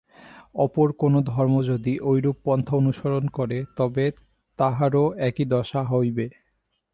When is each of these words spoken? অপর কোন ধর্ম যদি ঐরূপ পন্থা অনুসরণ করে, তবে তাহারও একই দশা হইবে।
অপর 0.55 0.87
কোন 0.91 1.13
ধর্ম 1.25 1.55
যদি 1.61 1.93
ঐরূপ 2.01 2.37
পন্থা 2.43 2.73
অনুসরণ 2.75 3.25
করে, 3.29 3.57
তবে 3.77 4.05
তাহারও 4.59 5.03
একই 5.19 5.45
দশা 5.45 5.81
হইবে। 5.83 6.25